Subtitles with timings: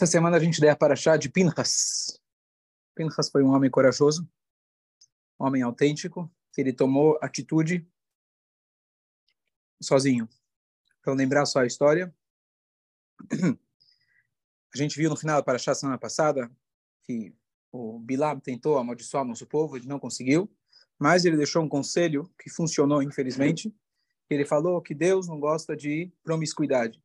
[0.00, 2.22] Essa semana a gente der para chá de Pinchas.
[2.94, 4.30] Pinchas foi um homem corajoso,
[5.40, 7.84] um homem autêntico, que ele tomou atitude
[9.82, 10.28] sozinho.
[11.02, 12.14] Para lembrar só a história,
[14.72, 16.48] a gente viu no final para a semana passada
[17.02, 17.34] que
[17.72, 20.48] o Bilam tentou amaldiçoar nosso povo, ele não conseguiu,
[20.96, 23.74] mas ele deixou um conselho que funcionou, infelizmente.
[24.30, 27.02] Ele falou que Deus não gosta de promiscuidade.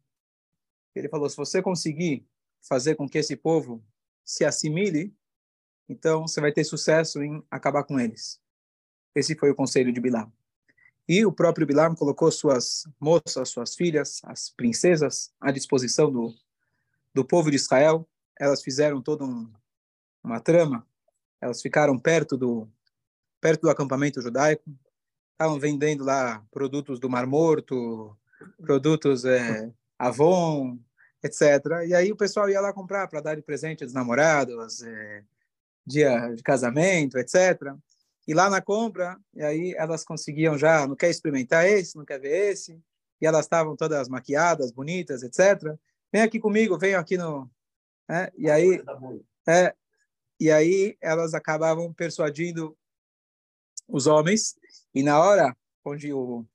[0.93, 2.23] Ele falou: se você conseguir
[2.67, 3.83] fazer com que esse povo
[4.23, 5.13] se assimile,
[5.87, 8.41] então você vai ter sucesso em acabar com eles.
[9.13, 10.31] Esse foi o conselho de Bilam.
[11.07, 16.33] E o próprio Bilam colocou suas moças, suas filhas, as princesas, à disposição do,
[17.13, 18.07] do povo de Israel.
[18.39, 19.51] Elas fizeram toda um,
[20.23, 20.87] uma trama.
[21.41, 22.67] Elas ficaram perto do
[23.41, 24.63] perto do acampamento judaico.
[25.33, 28.17] Estavam vendendo lá produtos do Mar Morto,
[28.61, 29.69] produtos é,
[29.99, 30.79] Avon,
[31.23, 31.87] etc.
[31.87, 35.23] E aí o pessoal ia lá comprar para dar de presente aos namorados, é,
[35.85, 37.73] dia de casamento, etc.
[38.27, 42.19] E lá na compra, e aí elas conseguiam já, não quer experimentar esse, não quer
[42.19, 42.79] ver esse,
[43.21, 45.75] e elas estavam todas maquiadas, bonitas, etc.
[46.11, 47.49] Vem aqui comigo, venham aqui no,
[48.09, 48.81] é, e aí,
[49.47, 49.73] é,
[50.39, 52.77] e aí elas acabavam persuadindo
[53.87, 54.55] os homens,
[54.93, 56.45] e na hora onde o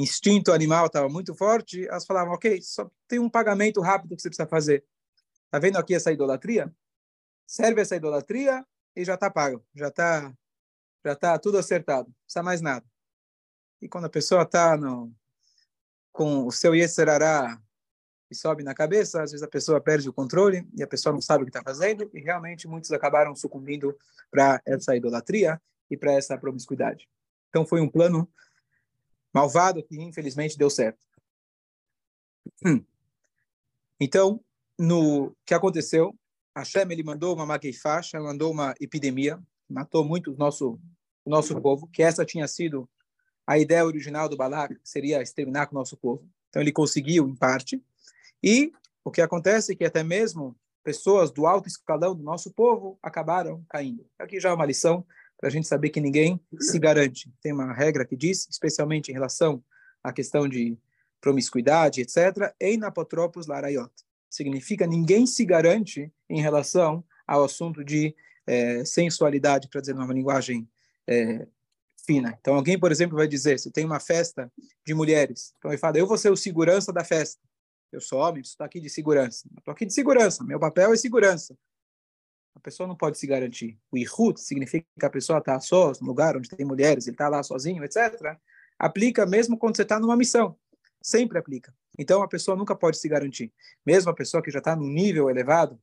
[0.00, 4.28] instinto animal estava muito forte, elas falavam, ok, só tem um pagamento rápido que você
[4.28, 4.84] precisa fazer.
[5.50, 6.72] Tá vendo aqui essa idolatria?
[7.46, 10.34] Serve essa idolatria e já está pago, já está
[11.04, 12.84] já tá tudo acertado, não precisa mais nada.
[13.80, 14.78] E quando a pessoa está
[16.10, 17.60] com o seu Yeserará
[18.30, 21.20] e sobe na cabeça, às vezes a pessoa perde o controle e a pessoa não
[21.20, 23.94] sabe o que está fazendo, e realmente muitos acabaram sucumbindo
[24.30, 27.06] para essa idolatria e para essa promiscuidade.
[27.50, 28.26] Então foi um plano
[29.34, 31.04] malvado que infelizmente deu certo.
[34.00, 34.40] Então,
[34.78, 36.14] no que aconteceu,
[36.56, 40.78] Hashem ele mandou uma maqueifacha, mandou uma epidemia, matou muito o nosso
[41.24, 42.88] o nosso povo, que essa tinha sido
[43.46, 46.28] a ideia original do Balak, seria exterminar com o nosso povo.
[46.50, 47.82] Então ele conseguiu em parte.
[48.42, 52.98] E o que acontece é que até mesmo pessoas do alto escalão do nosso povo
[53.02, 54.06] acabaram caindo.
[54.18, 55.04] Aqui já é uma lição
[55.44, 57.30] para a gente saber que ninguém se garante.
[57.42, 59.62] Tem uma regra que diz, especialmente em relação
[60.02, 60.78] à questão de
[61.20, 62.50] promiscuidade, etc.,
[62.82, 63.92] apotropos larayot.
[64.30, 68.16] Significa ninguém se garante em relação ao assunto de
[68.46, 70.66] é, sensualidade, para dizer numa linguagem
[71.06, 71.46] é,
[72.06, 72.38] fina.
[72.40, 74.50] Então, alguém, por exemplo, vai dizer, se tem uma festa
[74.82, 77.42] de mulheres, então ele fala, eu vou ser o segurança da festa.
[77.92, 79.46] Eu sou homem, estou aqui de segurança.
[79.58, 81.54] Estou aqui de segurança, meu papel é segurança
[82.54, 83.78] a pessoa não pode se garantir.
[83.90, 87.28] O ihut significa que a pessoa está só no lugar onde tem mulheres, ele está
[87.28, 88.38] lá sozinho, etc.
[88.78, 90.56] Aplica mesmo quando você está numa missão.
[91.02, 91.74] Sempre aplica.
[91.98, 93.52] Então a pessoa nunca pode se garantir.
[93.84, 95.78] Mesmo a pessoa que já está num nível elevado,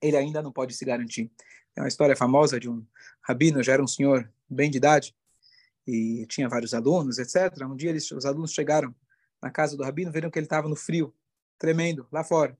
[0.00, 1.30] ele ainda não pode se garantir.
[1.76, 2.86] É uma história famosa de um
[3.20, 5.14] rabino, já era um senhor bem de idade,
[5.86, 7.62] e tinha vários alunos, etc.
[7.62, 8.94] Um dia eles, os alunos chegaram
[9.42, 11.12] na casa do rabino, viram que ele estava no frio,
[11.58, 12.56] tremendo, lá fora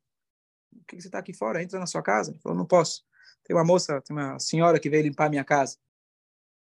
[0.78, 1.62] por que você está aqui fora?
[1.62, 2.30] Entra na sua casa.
[2.30, 3.04] Ele falou, não posso.
[3.44, 5.76] Tem uma moça, tem uma senhora que veio limpar minha casa.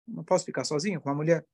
[0.07, 1.45] Não posso ficar sozinho com uma mulher.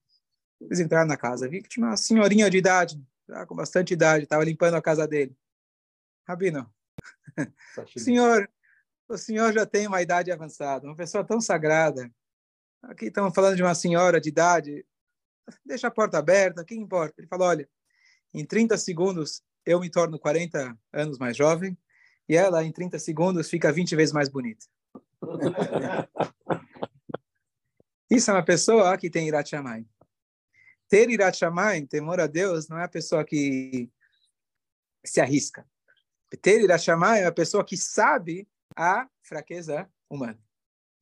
[0.59, 4.23] Eles entraram na casa, vi que tinha uma senhorinha de idade, já com bastante idade,
[4.23, 5.35] estava limpando a casa dele.
[6.28, 6.73] Rabino,
[7.95, 8.50] o senhor,
[9.07, 12.09] o senhor já tem uma idade avançada, uma pessoa tão sagrada.
[12.83, 14.85] Aqui estamos falando de uma senhora de idade.
[15.63, 17.16] Deixa a porta aberta, que importa?
[17.17, 17.69] Ele falou, olha,
[18.33, 21.77] em 30 segundos eu me torno 40 anos mais jovem
[22.28, 24.66] e ela, em 30 segundos, fica 20 vezes mais bonita.
[28.09, 29.52] Isso é uma pessoa que tem Irat.
[30.88, 31.40] Ter Irat
[31.90, 33.90] temor a Deus, não é a pessoa que
[35.06, 35.68] se arrisca.
[36.41, 40.40] Ter Irat é a pessoa que sabe a fraqueza humana.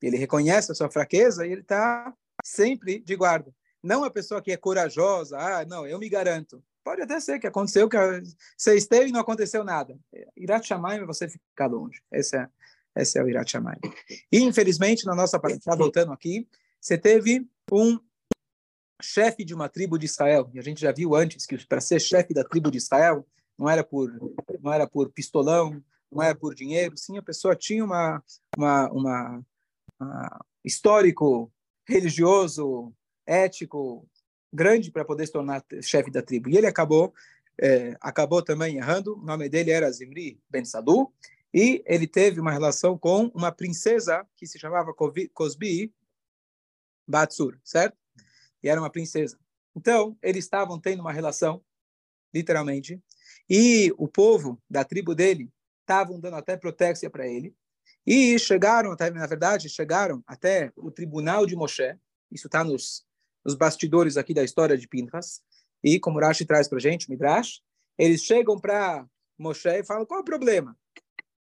[0.01, 2.13] Ele reconhece a sua fraqueza e ele está
[2.43, 3.53] sempre de guarda.
[3.81, 6.63] Não a pessoa que é corajosa, ah, não, eu me garanto.
[6.83, 7.97] Pode até ser que aconteceu, que
[8.57, 9.97] você esteve e não aconteceu nada.
[10.35, 12.01] Irat Shamayim é você ficar longe.
[12.11, 12.47] Esse é,
[12.97, 13.79] esse é o Irat Shamayim.
[14.31, 16.47] E, infelizmente, na nossa parte, voltando aqui,
[16.81, 17.97] você teve um
[19.01, 20.49] chefe de uma tribo de Israel.
[20.53, 23.25] E a gente já viu antes que para ser chefe da tribo de Israel,
[23.57, 24.11] não era por,
[24.61, 25.81] não era por pistolão,
[26.11, 28.23] não era por dinheiro, sim, a pessoa tinha uma,
[28.57, 29.45] uma, uma,
[29.99, 31.51] uma histórico
[31.87, 32.93] religioso,
[33.25, 34.07] ético,
[34.53, 36.49] grande para poder se tornar chefe da tribo.
[36.49, 37.13] E ele acabou
[37.59, 39.17] é, acabou também errando.
[39.17, 41.11] O nome dele era Zimri Ben Sadu.
[41.53, 45.93] E ele teve uma relação com uma princesa que se chamava Cosbi
[47.07, 47.95] Batsur, certo?
[48.63, 49.37] E era uma princesa.
[49.75, 51.63] Então, eles estavam tendo uma relação,
[52.33, 52.99] literalmente,
[53.47, 55.51] e o povo da tribo dele
[55.81, 57.55] estavam dando até proteção para ele.
[58.05, 61.95] E chegaram, até, na verdade, chegaram até o tribunal de Moshe.
[62.31, 63.05] Isso está nos,
[63.45, 65.41] nos bastidores aqui da história de Pinchas.
[65.83, 67.61] E como Rashi traz para a gente, Midrash,
[67.97, 69.05] eles chegam para
[69.37, 70.77] Moshe e falam, qual o problema?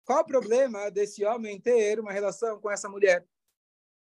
[0.03, 3.25] Qual o problema desse homem ter uma relação com essa mulher?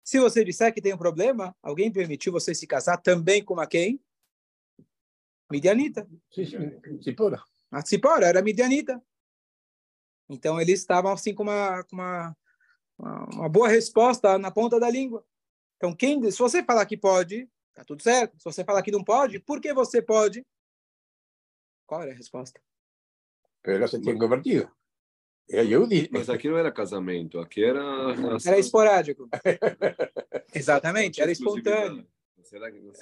[0.04, 3.66] Se você disser que tem um problema, alguém permitiu você se casar também com a
[3.66, 4.00] quem?
[5.50, 6.08] Midianita.
[7.00, 7.42] Tzipora.
[7.70, 9.02] A Tzipora era Midianita.
[10.28, 12.36] Então, eles estavam assim com uma, com uma,
[12.98, 15.24] uma boa resposta na ponta da língua.
[15.76, 18.38] Então, quem, se você falar que pode, tá tudo certo.
[18.38, 20.44] Se você falar que não pode, por que você pode?
[21.87, 22.61] Qual era a resposta?
[23.62, 24.70] Ela se tinha convertido.
[25.49, 26.08] Eu disse.
[26.11, 27.81] Mas aqui não era casamento, aqui era.
[28.44, 29.28] Era esporádico.
[30.55, 32.06] Exatamente, era espontâneo.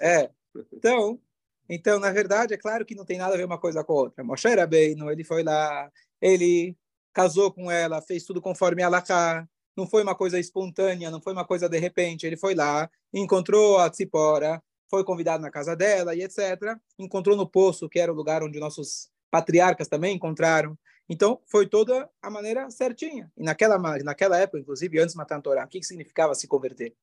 [0.01, 0.31] É.
[0.73, 1.21] Então,
[1.69, 3.97] então, na verdade, é claro que não tem nada a ver uma coisa com a
[3.97, 4.23] outra.
[4.23, 5.91] Moshe era bem, ele foi lá,
[6.21, 6.77] ele
[7.13, 11.45] casou com ela, fez tudo conforme Alaká, não foi uma coisa espontânea, não foi uma
[11.45, 16.23] coisa de repente, ele foi lá, encontrou a Tzipora, foi convidado na casa dela e
[16.23, 16.77] etc.
[16.99, 20.79] Encontrou no poço, que era o lugar onde nossos patriarcas também encontraram.
[21.09, 23.31] Então, foi toda a maneira certinha.
[23.37, 26.95] E naquela, naquela época, inclusive, antes de matar a Torá, o que, significava se converter?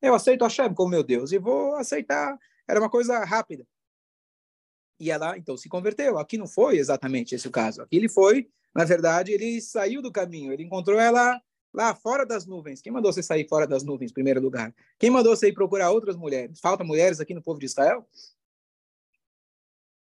[0.00, 2.38] Eu aceito Hashem como meu Deus e vou aceitar.
[2.66, 3.66] Era uma coisa rápida.
[4.98, 6.18] E ela, então, se converteu.
[6.18, 7.82] Aqui não foi exatamente esse o caso.
[7.82, 11.40] Aqui ele foi na verdade, ele saiu do caminho, ele encontrou ela
[11.72, 12.82] lá fora das nuvens.
[12.82, 14.74] Quem mandou você sair fora das nuvens, em primeiro lugar?
[14.98, 16.60] Quem mandou você ir procurar outras mulheres?
[16.60, 18.06] Falta mulheres aqui no povo de Israel?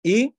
[0.05, 0.35] E,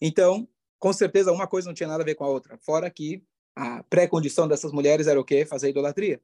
[0.00, 0.48] então,
[0.78, 2.58] com certeza, uma coisa não tinha nada a ver com a outra.
[2.58, 3.22] Fora que
[3.54, 5.46] a pré-condição dessas mulheres era o quê?
[5.46, 6.20] Fazer idolatria.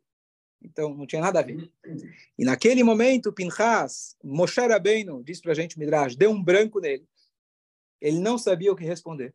[0.61, 1.73] Então, não tinha nada a ver.
[2.39, 7.09] E naquele momento, Pinchas, Moshe Rabbeinu, diz para a gente, Midrash, deu um branco nele.
[8.01, 9.35] Ele não sabia o que responder.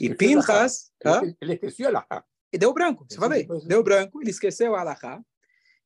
[0.00, 0.92] E Pinchas...
[1.40, 3.46] Ele esqueceu a E deu branco, você falei.
[3.66, 5.22] Deu branco, ele esqueceu a Alahá.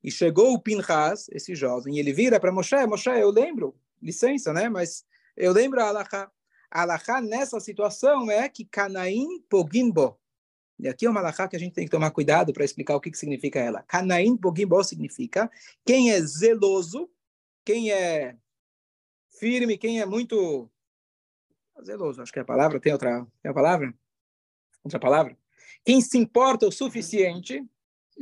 [0.03, 4.53] E chegou o Pinchas, esse jovem, e ele vira para Moshe, Moshe, eu lembro, licença,
[4.53, 4.69] né?
[4.69, 5.05] Mas
[5.37, 6.31] eu lembro a Alahá.
[6.71, 10.19] A Alahá nessa situação é que Canaim Pogimbo.
[10.79, 13.01] E aqui é uma Alahá que a gente tem que tomar cuidado para explicar o
[13.01, 13.83] que, que significa ela.
[13.83, 15.51] Canaim Pogimbo significa
[15.85, 17.09] quem é zeloso,
[17.65, 18.37] quem é
[19.39, 20.69] firme, quem é muito
[21.85, 23.95] zeloso, acho que é a palavra, tem outra, tem a palavra?
[24.85, 25.37] Outra palavra?
[25.85, 27.65] Quem se importa o suficiente.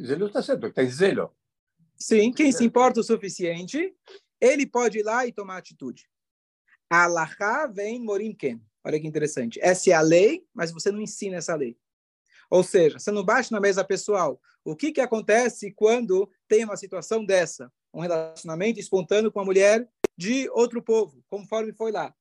[0.01, 1.35] Zelo está certo, tem zelo.
[1.97, 3.95] Sim, quem se importa o suficiente,
[4.41, 6.09] ele pode ir lá e tomar atitude.
[6.89, 8.61] Alahá vem morimken.
[8.83, 9.61] Olha que interessante.
[9.63, 11.77] Essa é a lei, mas você não ensina essa lei.
[12.51, 14.41] Ou seja, você não bate na mesa pessoal.
[14.65, 17.71] O que, que acontece quando tem uma situação dessa?
[17.93, 22.15] Um relacionamento espontâneo com a mulher de outro povo, conforme foi lá.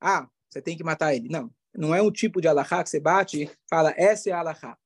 [0.00, 1.28] Ah, você tem que matar ele.
[1.28, 4.40] Não, não é um tipo de alahá que você bate e fala, essa é a
[4.40, 4.78] alahá.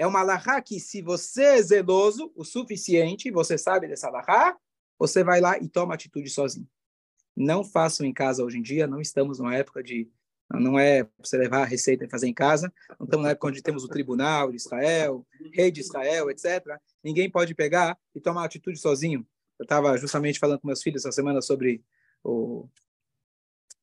[0.00, 4.56] É uma alahá que, se você é zeloso o suficiente, você sabe dessa alahá,
[4.98, 6.66] você vai lá e toma atitude sozinho.
[7.36, 10.10] Não façam em casa hoje em dia, não estamos numa época de.
[10.54, 12.72] Não é você levar a receita e fazer em casa.
[12.98, 16.64] Não estamos na época onde temos o tribunal de Israel, rei de Israel, etc.
[17.04, 19.28] Ninguém pode pegar e tomar atitude sozinho.
[19.58, 21.84] Eu estava justamente falando com meus filhos essa semana sobre
[22.24, 22.66] o,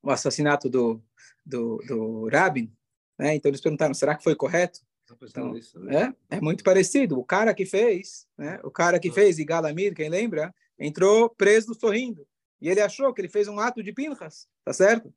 [0.01, 0.99] o assassinato do,
[1.45, 2.73] do, do Rabin,
[3.19, 3.35] né?
[3.35, 4.86] Então eles perguntaram, será que foi correto?
[5.29, 6.13] Então, né?
[6.29, 7.17] é, é muito parecido.
[7.17, 8.59] O cara que fez, né?
[8.63, 12.27] O cara que fez Igalamir, quem lembra, entrou preso sorrindo.
[12.61, 15.13] E ele achou que ele fez um ato de pinchas, tá certo?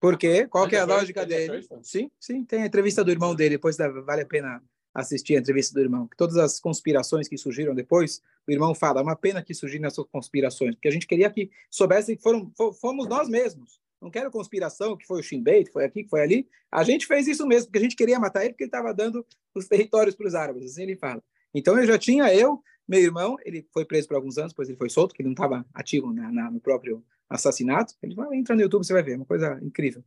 [0.00, 0.48] Por quê?
[0.48, 1.66] Qual que é a lógica dele?
[1.82, 4.62] Sim, sim, tem a entrevista do irmão dele, depois vale a pena
[4.94, 6.08] assistir a entrevista do irmão.
[6.16, 10.06] Todas as conspirações que surgiram depois, o irmão fala, é uma pena que surgiram essas
[10.06, 13.78] conspirações, porque a gente queria que soubessem que foram, fomos nós mesmos.
[14.00, 16.48] Não quero conspiração, que foi o Shimbei, que foi aqui, que foi ali.
[16.72, 19.26] A gente fez isso mesmo, porque a gente queria matar ele, porque ele estava dando
[19.54, 21.22] os territórios para os árabes, assim ele fala.
[21.54, 24.78] Então eu já tinha, eu, meu irmão, ele foi preso por alguns anos, depois ele
[24.78, 27.94] foi solto, que ele não estava ativo na, na, no próprio assassinato.
[28.02, 30.02] Ele vai entra no YouTube, você vai ver, é uma coisa incrível.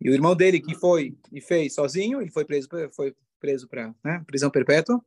[0.00, 3.94] E o irmão dele, que foi e fez sozinho, ele foi preso, foi preso para
[4.04, 5.02] né, prisão perpétua.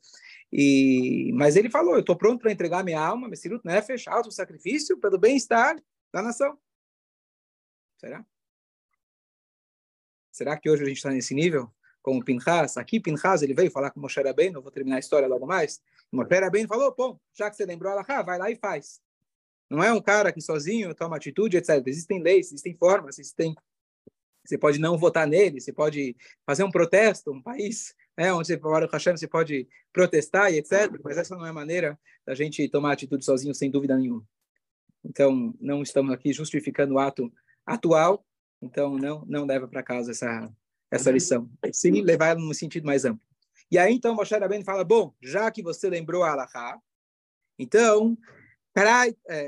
[0.52, 4.98] E, mas ele falou: Eu estou pronto para entregar minha alma, Messirut Nefesh, alto sacrifício,
[4.98, 5.76] pelo bem-estar
[6.14, 6.58] da nação.
[8.04, 8.26] Será?
[10.30, 11.72] Será que hoje a gente está nesse nível?
[12.02, 15.46] Como Pinchas, aqui Pinchas ele veio falar com Moshe Rabbeinu, vou terminar a história logo
[15.46, 15.82] mais.
[16.12, 19.02] Moshe Rabbeinu falou, pô, já que você lembrou vai lá e faz.
[19.70, 21.82] Não é um cara que sozinho toma atitude, etc.
[21.88, 23.56] Existem leis, existem formas, existem...
[24.44, 28.58] Você pode não votar nele, você pode fazer um protesto, um país né, onde você,
[28.58, 30.92] para o Hashem, você pode protestar e etc.
[31.02, 34.28] Mas essa não é a maneira da gente tomar atitude sozinho, sem dúvida nenhuma.
[35.06, 37.32] Então, não estamos aqui justificando o ato
[37.66, 38.26] atual,
[38.62, 40.52] então não não leva para casa essa
[40.92, 43.26] essa lição, se levar ela no sentido mais amplo.
[43.72, 46.80] E aí, então, Moshe Rabbeinu fala, bom, já que você lembrou a Alahá,
[47.58, 48.16] então,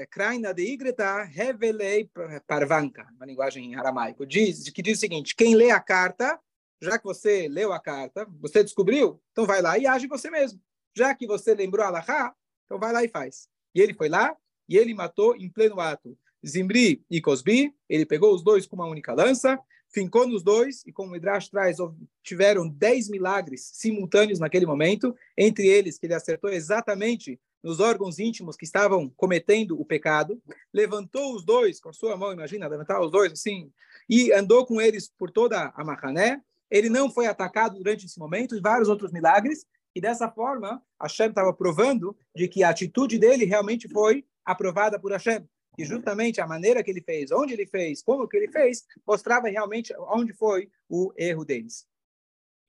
[0.09, 2.09] Kraina de Igreta revelei
[2.47, 6.39] parvanka, uma linguagem em aramaico, diz, que diz o seguinte, quem lê a carta,
[6.81, 10.59] já que você leu a carta, você descobriu, então vai lá e age você mesmo.
[10.95, 12.33] Já que você lembrou a Alahá,
[12.65, 13.47] então vai lá e faz.
[13.75, 14.35] E ele foi lá
[14.67, 16.17] e ele matou em pleno ato
[16.47, 19.59] Zimri e Cosbi, ele pegou os dois com uma única lança,
[19.89, 21.77] fincou nos dois, e como o Midrash traz,
[22.21, 28.55] tiveram dez milagres simultâneos naquele momento, entre eles que ele acertou exatamente nos órgãos íntimos
[28.55, 30.39] que estavam cometendo o pecado,
[30.71, 33.71] levantou os dois com a sua mão, imagina, levantar os dois assim,
[34.07, 38.55] e andou com eles por toda a Mahané, ele não foi atacado durante esse momento,
[38.55, 43.45] e vários outros milagres, e dessa forma, Hashem estava provando de que a atitude dele
[43.45, 45.47] realmente foi aprovada por Hashem.
[45.77, 49.49] E justamente a maneira que ele fez, onde ele fez, como que ele fez, mostrava
[49.49, 51.85] realmente onde foi o erro deles.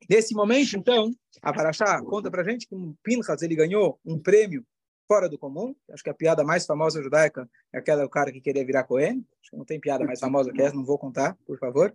[0.08, 1.10] Nesse momento, então,
[1.42, 4.64] a Parashá conta para gente que Pinchas ele ganhou um prêmio
[5.08, 5.74] fora do comum.
[5.90, 9.24] Acho que a piada mais famosa judaica é aquela do cara que queria virar Cohen.
[9.40, 11.94] Acho que não tem piada mais famosa que essa, não vou contar, por favor.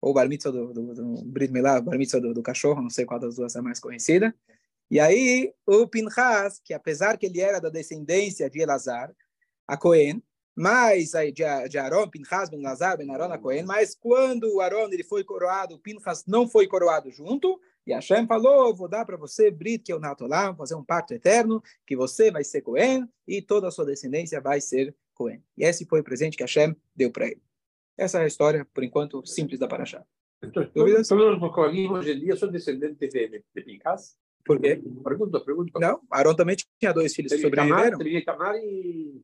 [0.00, 3.04] Ou bar mitzvah do, do, do Brit Milá, bar mitzvah do, do, cachorro, não sei
[3.04, 4.34] qual das duas é mais conhecida.
[4.90, 9.12] E aí, o Pinchas, que apesar que ele era da descendência de Elazar,
[9.66, 10.22] a Cohen,
[10.54, 14.60] mas aí de, de Aaron, Pinchas, Ben Lazar, Ben Aaron, a Cohen, mas quando o
[14.60, 19.16] Aaron ele foi coroado, Pinchas não foi coroado junto, e Hashem falou, vou dar para
[19.16, 23.08] você Brit, que é o Natolá, fazer um pacto eterno, que você vai ser Cohen,
[23.28, 25.42] e toda a sua descendência vai ser Cohen.
[25.56, 27.42] E esse foi o presente que Hashem deu para ele.
[27.96, 30.04] Essa é a história, por enquanto, simples da Parashá.
[30.42, 31.08] Então, Dúvidas?
[31.08, 34.16] Todos os hoje em dia são descendentes de, de Pinchas?
[34.44, 34.80] Por quê?
[35.02, 35.78] Pergunta, pergunta.
[35.80, 37.98] Não, Aaron também tinha dois filhos que sobreviveram.
[38.24, 39.20] Tamar e...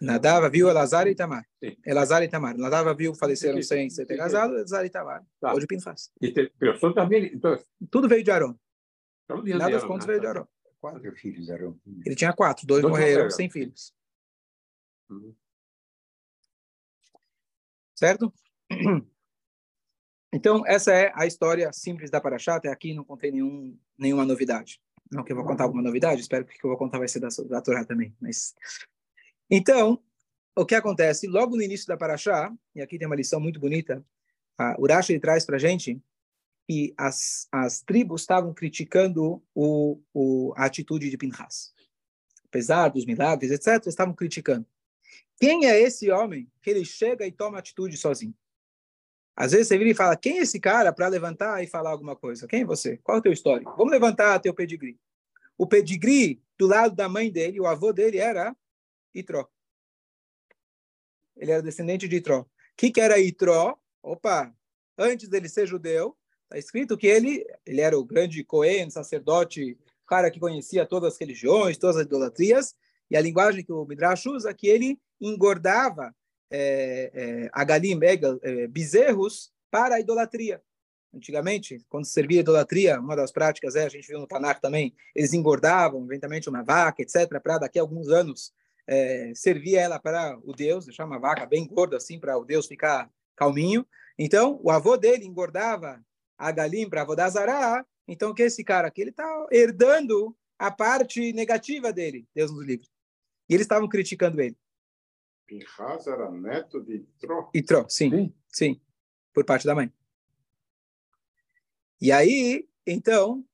[0.00, 1.46] Nadava viu Elazar e Tamar.
[1.84, 2.56] Elazar e Tamar.
[2.56, 5.24] Nadava viu faleceram sem ser casado, Elazar e Tamar.
[5.40, 5.54] Tá.
[5.54, 6.12] Hoje Pinchas.
[6.20, 6.52] E te,
[6.94, 7.58] também, então...
[7.90, 8.54] Tudo veio de Aaron.
[9.28, 10.46] Nada das contas veio de Aaron.
[10.78, 11.78] Quatro filhos Aaron.
[12.04, 13.94] Ele tinha quatro, dois, dois morreram sem filhos.
[15.08, 15.34] Uhum.
[17.94, 18.32] Certo?
[20.32, 22.56] Então, essa é a história simples da Paraxá.
[22.56, 24.80] Até aqui não contei nenhum, nenhuma novidade.
[25.10, 27.08] Não que eu vou contar alguma novidade, espero que o que eu vou contar vai
[27.08, 28.14] ser da, da Torá também.
[28.20, 28.54] Mas...
[29.50, 30.02] Então,
[30.56, 31.26] o que acontece?
[31.26, 34.04] Logo no início da Paraxá, e aqui tem uma lição muito bonita,
[34.58, 36.00] a Urash ele traz para a gente
[36.66, 41.72] que as, as tribos estavam criticando o, o, a atitude de Pinhas.
[42.44, 44.66] Apesar dos milagres, etc., estavam criticando.
[45.38, 48.34] Quem é esse homem que ele chega e toma atitude sozinho?
[49.36, 52.16] Às vezes você vira e fala, quem é esse cara para levantar e falar alguma
[52.16, 52.48] coisa?
[52.48, 52.96] Quem é você?
[52.96, 53.74] Qual é o teu histórico?
[53.76, 54.98] Vamos levantar teu pedigree.
[55.58, 58.56] O pedigree do lado da mãe dele, o avô dele era
[59.14, 59.46] Itró.
[61.36, 62.40] Ele era descendente de Itró.
[62.40, 62.46] O
[62.78, 63.78] que, que era Itró?
[64.02, 64.54] Opa,
[64.96, 70.30] antes dele ser judeu, está escrito que ele, ele era o grande Cohen, sacerdote, cara
[70.30, 72.74] que conhecia todas as religiões, todas as idolatrias,
[73.10, 76.14] e a linguagem que o Midrash usa, que ele engordava
[76.50, 77.50] é, é,
[78.42, 80.62] é, bezerros para a idolatria.
[81.14, 85.32] Antigamente, quando servia idolatria, uma das práticas é, a gente viu no Tanakh também, eles
[85.32, 88.52] engordavam, eventualmente, uma vaca, etc., para daqui a alguns anos
[88.86, 92.66] é, servir ela para o Deus, deixar uma vaca bem gorda assim, para o Deus
[92.66, 93.86] ficar calminho.
[94.18, 96.04] Então, o avô dele engordava
[96.38, 101.92] a galim para Avodazará, então que esse cara aqui, ele está herdando a parte negativa
[101.92, 102.86] dele, Deus nos livre.
[103.48, 104.56] E eles estavam criticando ele.
[105.46, 107.50] Pinhas era neto de Itró.
[107.54, 108.80] Itró, sim, sim, sim,
[109.32, 109.92] por parte da mãe.
[112.00, 113.44] E aí, então,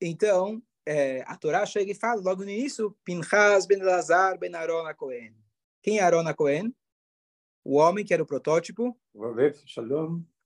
[0.00, 4.92] então é, a Torá chega e fala logo no início, Pinhas ben Lazar ben Aaron
[4.94, 5.34] Cohen.
[5.82, 6.74] Quem é Aaron Cohen?
[7.62, 8.96] O homem que era o protótipo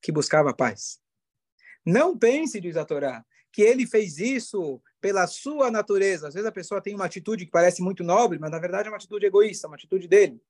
[0.02, 1.00] que buscava paz.
[1.85, 6.28] Não pense, diz a Torá, que ele fez isso pela sua natureza.
[6.28, 8.90] Às vezes a pessoa tem uma atitude que parece muito nobre, mas na verdade é
[8.90, 10.40] uma atitude egoísta, uma atitude dele.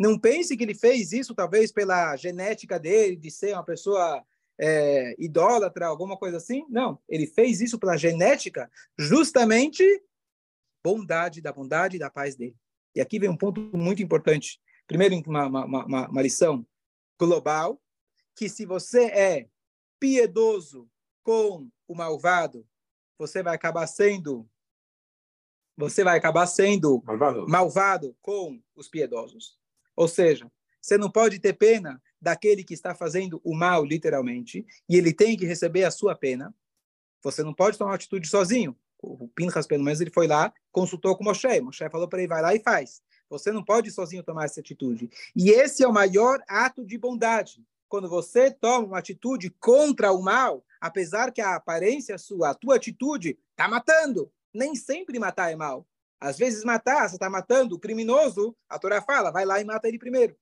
[0.00, 4.24] Não pense que ele fez isso talvez pela genética dele, de ser uma pessoa
[4.58, 6.64] é, idólatra, alguma coisa assim.
[6.70, 9.84] Não, ele fez isso pela genética, justamente
[10.82, 12.56] bondade, da bondade e da paz dele.
[12.94, 14.58] E aqui vem um ponto muito importante.
[14.86, 16.66] Primeiro, uma, uma, uma, uma lição
[17.18, 17.78] global,
[18.34, 19.48] que se você é
[20.00, 20.88] piedoso
[21.22, 22.66] com o malvado,
[23.18, 24.48] você vai acabar sendo
[25.76, 29.59] você vai acabar sendo malvado, malvado com os piedosos.
[29.96, 34.96] Ou seja, você não pode ter pena daquele que está fazendo o mal, literalmente, e
[34.96, 36.54] ele tem que receber a sua pena.
[37.22, 38.76] Você não pode tomar atitude sozinho.
[39.02, 41.60] O Pinchas, pelo menos, ele foi lá, consultou com Moshe.
[41.60, 43.02] Moshe falou para ele, vai lá e faz.
[43.28, 45.08] Você não pode sozinho tomar essa atitude.
[45.34, 47.64] E esse é o maior ato de bondade.
[47.88, 52.76] quando você toma uma atitude contra o mal, apesar que a aparência sua, a tua
[52.76, 54.32] atitude, está matando.
[54.54, 55.84] Nem sempre matar é mal.
[56.20, 59.88] Às vezes matar, você está matando o criminoso, a Torá fala, vai lá e mata
[59.88, 60.36] ele primeiro.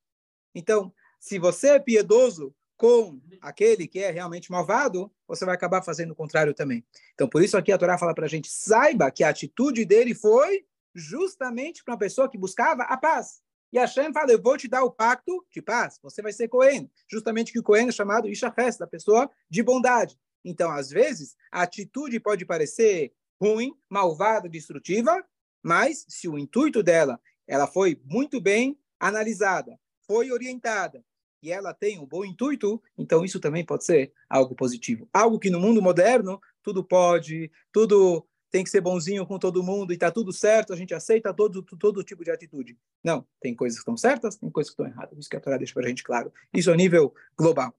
[0.54, 6.12] Então, se você é piedoso com aquele que é realmente malvado, você vai acabar fazendo
[6.12, 6.84] o contrário também.
[7.14, 10.14] Então, por isso aqui a Torá fala para a gente, saiba que a atitude dele
[10.14, 13.40] foi justamente para uma pessoa que buscava a paz.
[13.72, 16.90] E Hashem fala, eu vou te dar o pacto de paz, você vai ser Cohen.
[17.10, 20.18] Justamente que o Cohen é chamado Ishafes, da pessoa de bondade.
[20.44, 25.22] Então, às vezes, a atitude pode parecer ruim, malvada, destrutiva,
[25.62, 31.02] mas se o intuito dela ela foi muito bem analisada, foi orientada,
[31.42, 35.08] e ela tem um bom intuito, então isso também pode ser algo positivo.
[35.12, 39.92] Algo que no mundo moderno tudo pode, tudo tem que ser bonzinho com todo mundo
[39.92, 42.78] e está tudo certo, a gente aceita todo, todo tipo de atitude.
[43.04, 45.18] Não, tem coisas que estão certas, tem coisas que estão erradas.
[45.18, 46.32] Isso que a Torá deixa para a gente claro.
[46.52, 47.74] Isso a nível global.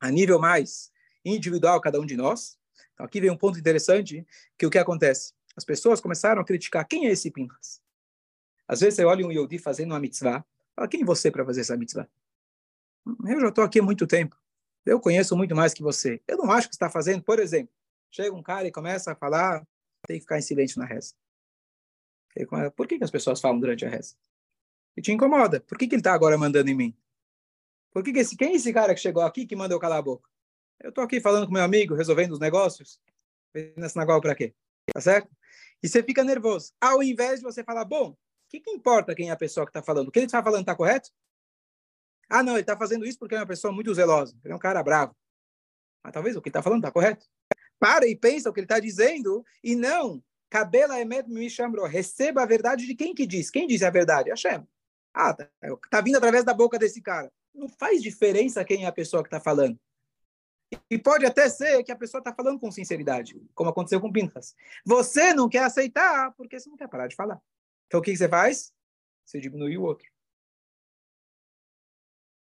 [0.00, 0.90] A nível mais
[1.24, 2.56] individual, cada um de nós.
[2.94, 4.26] Então, aqui vem um ponto interessante,
[4.56, 5.34] que o que acontece?
[5.60, 7.82] As pessoas começaram a criticar quem é esse Pinhas.
[8.66, 10.42] Às vezes você olha um Yodi fazendo uma mitzvah,
[10.74, 12.08] fala, quem é você para fazer essa mitzvah?
[13.26, 14.34] Eu já estou aqui há muito tempo.
[14.86, 16.18] Eu conheço muito mais que você.
[16.26, 17.74] Eu não acho que está fazendo, por exemplo,
[18.10, 19.66] chega um cara e começa a falar
[20.06, 21.14] tem que ficar em silêncio na reza.
[22.74, 24.14] Por que, que as pessoas falam durante a reza?
[24.96, 25.60] E te incomoda.
[25.60, 26.96] Por que, que ele está agora mandando em mim?
[27.92, 30.02] Por que, esse, quem é esse cara que chegou aqui que manda eu calar a
[30.02, 30.26] boca?
[30.80, 32.98] Eu estou aqui falando com meu amigo, resolvendo os negócios.
[33.52, 34.54] Vem na sinagoga para quê?
[34.92, 35.28] Tá certo?
[35.82, 36.72] E você fica nervoso.
[36.80, 38.16] Ao invés de você falar, bom, o
[38.48, 40.08] que, que importa quem é a pessoa que está falando?
[40.08, 41.10] O que ele está falando está correto?
[42.28, 44.38] Ah, não, ele está fazendo isso porque é uma pessoa muito zelosa.
[44.44, 45.16] Ele é um cara bravo.
[46.02, 47.26] Mas talvez o que está falando está correto
[47.80, 52.42] para e pensa o que ele está dizendo e não cabela emet me chamou receba
[52.42, 54.66] a verdade de quem que diz quem diz a verdade Hashem
[55.14, 55.48] ah tá,
[55.90, 59.28] tá vindo através da boca desse cara não faz diferença quem é a pessoa que
[59.28, 59.80] está falando
[60.88, 64.54] e pode até ser que a pessoa está falando com sinceridade como aconteceu com Pintas
[64.84, 67.40] você não quer aceitar porque você não quer parar de falar
[67.86, 68.72] então o que, que você faz
[69.24, 70.08] você diminui o outro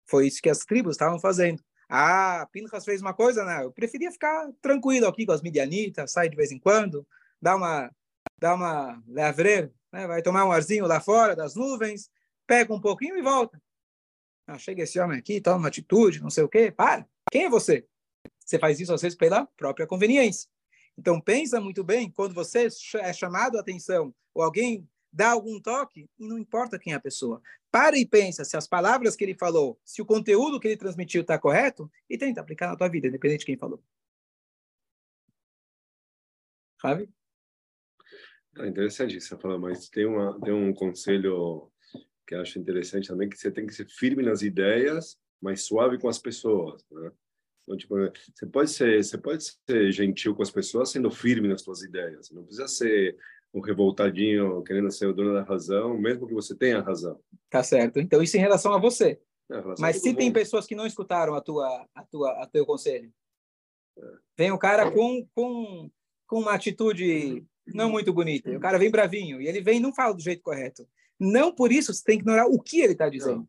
[0.07, 3.65] foi isso que as tribos estavam fazendo ah, Pinchas fez uma coisa, né?
[3.65, 7.05] Eu preferia ficar tranquilo aqui com as midianitas, sai de vez em quando,
[7.43, 7.91] dá uma,
[8.39, 10.07] dá uma lavreira, né?
[10.07, 12.09] vai tomar um arzinho lá fora das nuvens,
[12.47, 13.61] pega um pouquinho e volta.
[14.47, 16.71] Ah, chega esse homem aqui, toma uma atitude, não sei o quê.
[16.71, 17.85] Para, quem é você?
[18.51, 20.51] Você faz isso às vezes pela própria conveniência.
[20.99, 26.11] Então pensa muito bem, quando você é chamado a atenção, ou alguém dá algum toque,
[26.19, 27.41] e não importa quem é a pessoa.
[27.71, 31.23] Para e pensa se as palavras que ele falou, se o conteúdo que ele transmitiu
[31.23, 33.81] está correto, e tenta aplicar na tua vida, independente de quem falou.
[36.83, 37.09] Sabe?
[38.59, 41.71] É interessante isso falou, mas tem, uma, tem um conselho
[42.27, 46.09] que acho interessante também, que você tem que ser firme nas ideias, mas suave com
[46.09, 47.13] as pessoas, né?
[47.63, 47.95] Então, tipo,
[48.35, 52.31] você pode ser, você pode ser gentil com as pessoas sendo firme nas suas ideias.
[52.31, 53.17] Não precisa ser
[53.53, 57.21] um revoltadinho querendo ser o dono da razão, mesmo que você tenha razão.
[57.49, 57.99] Tá certo.
[57.99, 59.21] Então isso em relação a você.
[59.51, 63.13] É, Mas se tem pessoas que não escutaram a tua a tua a teu conselho.
[63.99, 64.03] É.
[64.39, 65.91] Vem o cara com com
[66.27, 68.51] com uma atitude não muito bonita.
[68.51, 70.87] O cara vem bravinho e ele vem e não fala do jeito correto.
[71.19, 73.49] Não por isso você tem que ignorar o que ele está dizendo.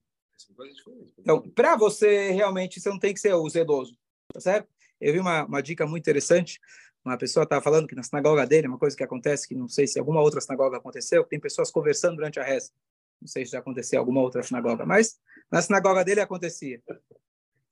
[1.19, 3.95] Então, para você realmente você não tem que ser o zeloso,
[4.33, 4.67] tá certo?
[4.99, 6.59] Eu vi uma, uma dica muito interessante
[7.03, 9.87] uma pessoa estava falando que na sinagoga dele, uma coisa que acontece, que não sei
[9.87, 12.71] se alguma outra sinagoga aconteceu, tem pessoas conversando durante a reza.
[13.19, 15.19] Não sei se já aconteceu em alguma outra sinagoga, mas
[15.51, 16.81] na sinagoga dele acontecia.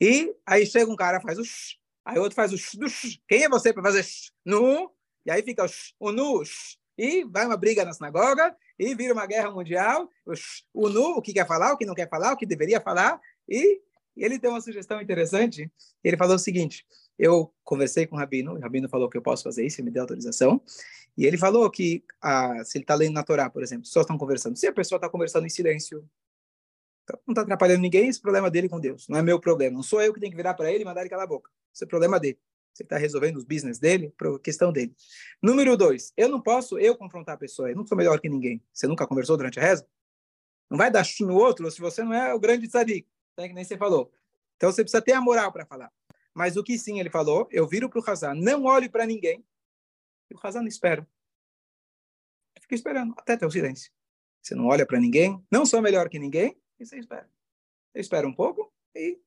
[0.01, 3.19] E aí chega um cara, faz o shh, aí outro faz o shh.
[3.27, 4.31] Quem é você para fazer shh?
[4.43, 4.91] Nu.
[5.25, 6.77] E aí fica o, shh, o nu, shh.
[6.97, 10.09] E vai uma briga na sinagoga, e vira uma guerra mundial.
[10.25, 12.45] O, shh, o nu, o que quer falar, o que não quer falar, o que
[12.45, 13.19] deveria falar.
[13.47, 13.81] E,
[14.19, 15.71] e ele tem uma sugestão interessante.
[16.03, 16.85] Ele falou o seguinte:
[17.17, 19.91] eu conversei com o Rabino, o Rabino falou que eu posso fazer isso, ele me
[19.91, 20.61] deu autorização,
[21.17, 24.17] e ele falou que ah, se ele está lendo na Torá, por exemplo, só estão
[24.17, 26.07] conversando, se a pessoa está conversando em silêncio,
[27.03, 29.83] então não está atrapalhando ninguém, esse problema dele com Deus, não é meu problema, não
[29.83, 31.83] sou eu que tenho que virar para ele e mandar ele calar a boca, esse
[31.83, 32.37] é o problema dele.
[32.71, 34.95] Você está resolvendo os business dele, questão dele.
[35.41, 38.63] Número dois, eu não posso eu confrontar a pessoa, eu não sou melhor que ninguém.
[38.71, 39.85] Você nunca conversou durante a reza?
[40.69, 43.05] Não vai dar no outro se você não é o grande tzadik,
[43.43, 43.47] tá?
[43.47, 44.11] que nem você falou.
[44.55, 45.91] Então você precisa ter a moral para falar.
[46.33, 49.45] Mas o que sim ele falou, eu viro para o Hazan, não olhe para ninguém.
[50.29, 51.07] E o Hazan espera.
[52.59, 53.91] Fica esperando até ter o silêncio.
[54.41, 57.29] Você não olha para ninguém, não sou melhor que ninguém, e você espera.
[57.91, 59.19] Você espera um pouco e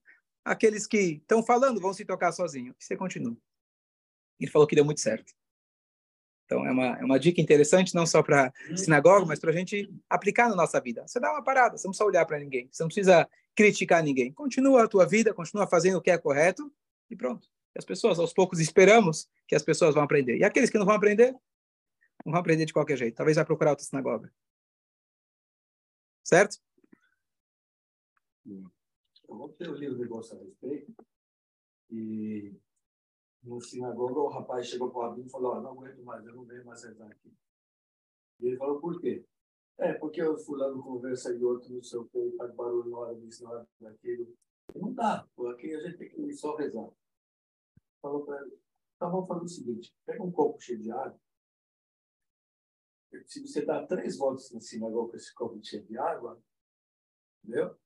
[0.45, 2.77] aqueles que estão falando vão se tocar sozinhos.
[2.81, 3.37] E você continua.
[4.41, 5.33] Ele falou que deu muito certo.
[6.45, 9.91] Então, é uma, é uma dica interessante, não só para sinagoga, mas para a gente
[10.11, 11.07] aplicar na nossa vida.
[11.07, 12.69] Você dá uma parada, você não precisa olhar para ninguém.
[12.71, 14.33] Você não precisa criticar ninguém.
[14.33, 16.73] Continua a tua vida, continua fazendo o que é correto
[17.11, 17.49] e pronto.
[17.75, 20.37] E as pessoas, aos poucos, esperamos que as pessoas vão aprender.
[20.39, 21.33] E aqueles que não vão aprender,
[22.25, 23.17] não vão aprender de qualquer jeito.
[23.17, 24.33] Talvez vai procurar outra sinagoga.
[26.23, 26.59] Certo?
[29.59, 30.93] Eu li um negócio a respeito
[31.91, 32.55] e
[33.43, 36.35] no sinagoga o rapaz chegou para o Rabino e falou, oh, não aguento mais, eu
[36.35, 37.33] não venho mais sentar aqui.
[38.41, 39.25] E ele falou, por quê?
[39.79, 43.43] É, porque o fulano conversa e outro no seu peito, faz barulho na hora disso,
[43.45, 44.33] na hora daquilo.
[44.75, 46.89] Não dá, aqui a gente tem que só rezar.
[48.01, 48.59] Falou para ele,
[48.97, 51.19] então vamos fazer o seguinte, pega um copo cheio de água,
[53.27, 56.43] se você dá três voltas na sinagoga com esse copo cheio de água,
[57.45, 57.77] entendeu?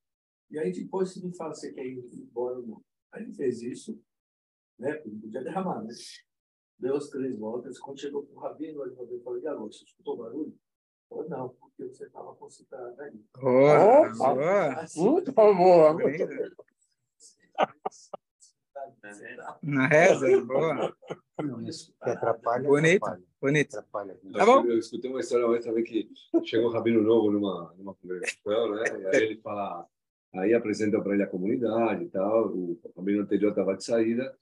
[0.51, 2.85] E aí depois você me fala se quer ir embora ou não.
[3.13, 4.01] Aí ele fez isso,
[4.79, 4.95] né?
[4.95, 5.93] Porque podia derramar, né?
[6.79, 7.79] Deu as três voltas.
[7.81, 10.57] Quando chegou para o Rabino, ele falou, e agora, você escutou barulho?
[11.09, 13.13] Falou, não, porque você estava concentrado aí.
[13.41, 14.87] Boa, boa.
[14.97, 15.97] Muito boa.
[19.63, 20.97] Na reza, boa.
[22.03, 22.69] Que atrapalha.
[22.69, 23.23] Bonito, atrapalha.
[23.41, 23.79] bonito.
[23.79, 24.19] Atrapalha.
[24.33, 24.65] Tá bom?
[24.65, 26.11] Eu escutei uma história uma vez também que
[26.45, 28.85] chegou um rabino novo numa, numa congregação, né?
[29.01, 29.87] E aí ele fala,
[30.35, 34.37] aí apresenta para ele a comunidade e tal, o rabino anterior estava de saída,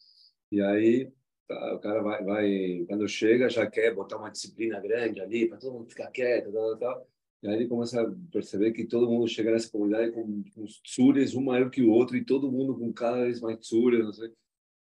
[0.51, 1.13] e aí
[1.47, 5.59] tá, o cara vai, vai, quando chega, já quer botar uma disciplina grande ali, para
[5.59, 7.09] todo mundo ficar quieto, tal, tal.
[7.43, 11.35] E aí ele começa a perceber que todo mundo chega nessa comunidade com, os tsures,
[11.35, 14.33] um maior que o outro, e todo mundo com cada vez mais tsures, não sei.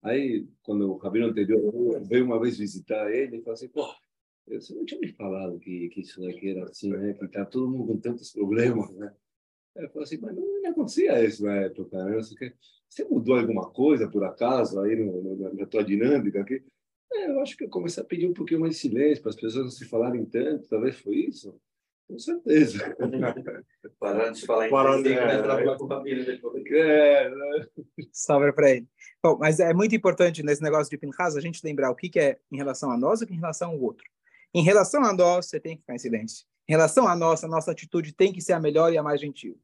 [0.03, 3.87] Aí, quando o rabino anterior veio uma vez visitar ele, ele falou assim, pô,
[4.47, 7.13] você não tinha me falado que, que isso daqui era assim, né?
[7.13, 9.13] Que tá todo mundo com tantos problemas, né?
[9.75, 12.15] Eu falei assim, mas não, não acontecia isso na época, né?
[12.15, 12.53] Não sei o quê.
[12.89, 16.61] Você mudou alguma coisa, por acaso, aí no, no, na tua dinâmica aqui?
[17.13, 19.35] É, eu acho que eu comecei a pedir um pouquinho mais de silêncio, para as
[19.35, 21.57] pessoas não se falarem tanto, talvez foi isso.
[22.11, 22.95] Com certeza.
[23.97, 26.65] Parando de falar em Parando, Parando, é, entrar com a família depois.
[26.65, 27.67] É, né?
[28.11, 28.87] Sobra para ele.
[29.23, 32.19] Bom, mas é muito importante nesse negócio de Pinchas a gente lembrar o que, que
[32.19, 34.05] é em relação a nós e o que é em relação ao outro.
[34.53, 36.45] Em relação a nós, você tem que ficar em silêncio.
[36.67, 39.19] Em relação a nós, a nossa atitude tem que ser a melhor e a mais
[39.19, 39.59] gentil.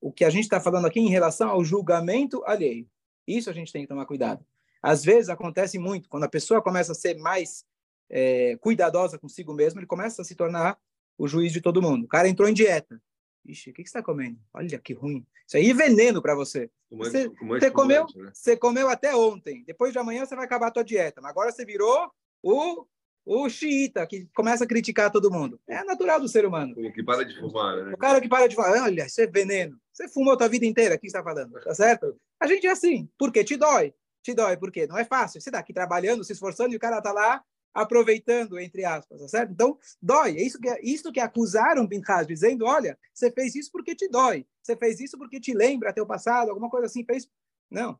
[0.00, 2.88] O que a gente está falando aqui em relação ao julgamento alheio.
[3.26, 4.44] Isso a gente tem que tomar cuidado.
[4.82, 7.64] Às vezes acontece muito, quando a pessoa começa a ser mais
[8.10, 10.78] é, cuidadosa consigo mesmo, ele começa a se tornar
[11.16, 12.04] o juiz de todo mundo.
[12.04, 13.00] O cara entrou em dieta.
[13.46, 14.38] Ixi, o que, que você está comendo?
[14.52, 15.26] Olha que ruim.
[15.46, 16.70] Isso aí é veneno para você.
[16.90, 18.30] Você, você comeu, né?
[18.32, 19.64] você comeu até ontem.
[19.66, 21.20] Depois de amanhã você vai acabar a tua dieta.
[21.20, 22.10] Mas agora você virou
[22.42, 22.86] o,
[23.24, 25.58] o xiita, que começa a criticar todo mundo.
[25.66, 26.74] É natural do ser humano.
[26.74, 27.94] Como que para de fumar, né?
[27.94, 29.78] O cara que para de falar, olha, isso é veneno.
[29.92, 31.52] Você fumou a tua vida inteira, o que você está falando?
[31.62, 32.16] Tá certo?
[32.40, 33.08] A gente é assim.
[33.18, 33.42] Por quê?
[33.42, 33.94] Te dói.
[34.22, 34.86] Te dói, por quê?
[34.86, 35.40] Não é fácil.
[35.40, 39.28] Você está aqui trabalhando, se esforçando, e o cara está lá aproveitando, entre aspas, tá
[39.28, 39.52] certo?
[39.52, 40.36] Então, dói.
[40.36, 44.46] É isso que, isso que acusaram Pinchas, dizendo, olha, você fez isso porque te dói.
[44.62, 47.04] Você fez isso porque te lembra teu passado, alguma coisa assim.
[47.04, 47.28] Fez...
[47.70, 47.98] Não.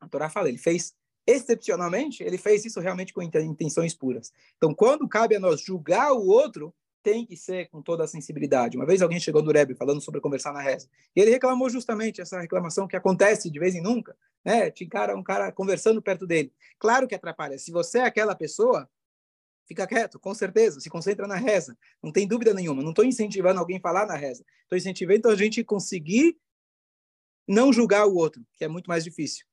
[0.00, 0.94] A Torá fala, ele fez
[1.26, 4.32] excepcionalmente, ele fez isso realmente com intenções puras.
[4.56, 8.76] Então, quando cabe a nós julgar o outro, tem que ser com toda a sensibilidade.
[8.76, 12.20] Uma vez alguém chegou no Rebbe falando sobre conversar na reza, e ele reclamou justamente
[12.20, 14.70] essa reclamação que acontece de vez em nunca, né?
[14.70, 16.52] Tinha cara, um cara conversando perto dele.
[16.78, 17.58] Claro que atrapalha.
[17.58, 18.88] Se você é aquela pessoa,
[19.66, 21.76] fica quieto, com certeza, se concentra na reza.
[22.02, 22.82] Não tem dúvida nenhuma.
[22.82, 24.44] Não estou incentivando alguém a falar na reza.
[24.62, 26.36] Estou incentivando a gente conseguir
[27.48, 29.46] não julgar o outro, que é muito mais difícil.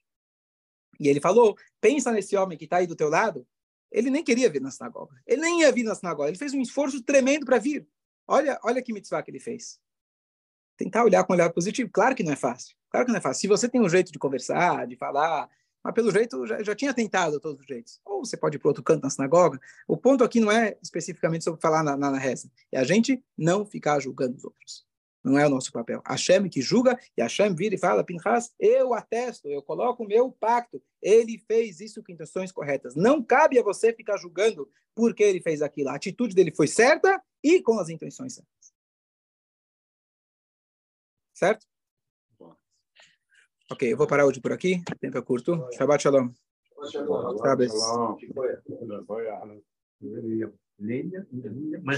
[1.00, 3.46] E ele falou: pensa nesse homem que está aí do teu lado,
[3.92, 5.16] ele nem queria vir na sinagoga.
[5.26, 6.30] Ele nem ia vir na sinagoga.
[6.30, 7.88] Ele fez um esforço tremendo para vir.
[8.28, 9.80] Olha, olha que mitzvah que ele fez.
[10.76, 11.90] Tentar olhar com um olhar positivo.
[11.92, 12.76] Claro que não é fácil.
[12.90, 13.42] Claro que não é fácil.
[13.42, 15.50] Se você tem um jeito de conversar, de falar,
[15.84, 18.02] mas pelo jeito já, já tinha tentado todos os jeitos.
[18.06, 19.60] Ou você pode ir para outro canto na sinagoga.
[19.88, 22.52] O ponto aqui não é especificamente sobre falar na, na, na reza.
[22.72, 24.86] É a gente não ficar julgando os outros.
[25.28, 26.02] Não é o nosso papel.
[26.08, 30.32] Hashem que julga, e Hashem vira e fala, Pinchas, eu atesto, eu coloco o meu
[30.32, 30.82] pacto.
[31.02, 32.96] Ele fez isso com intenções corretas.
[32.96, 35.90] Não cabe a você ficar julgando porque ele fez aquilo.
[35.90, 38.74] A atitude dele foi certa e com as intenções certas.
[41.34, 41.68] Certo?
[43.70, 44.82] Ok, eu vou parar hoje por aqui.
[44.90, 45.68] O tempo é curto.
[45.74, 46.30] Shabbat shalom.
[46.90, 47.70] Shabbat.
[47.70, 48.18] Shalom.
[48.34, 48.56] Foi,
[49.14, 49.64] foi.